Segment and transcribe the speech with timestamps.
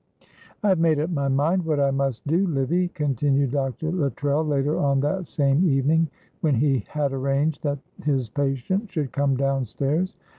[0.63, 3.91] "I have made up my mind what I must do, Livy," continued Dr.
[3.91, 6.07] Luttrell later on that same evening,
[6.39, 10.15] when he had arranged that his patient should come downstairs.